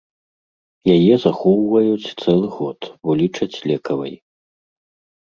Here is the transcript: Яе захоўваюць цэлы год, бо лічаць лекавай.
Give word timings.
Яе 0.95 1.15
захоўваюць 1.25 2.13
цэлы 2.21 2.47
год, 2.57 2.79
бо 3.05 3.11
лічаць 3.23 3.53
лекавай. 3.69 4.15